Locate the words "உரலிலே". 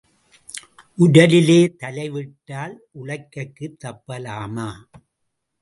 1.03-1.59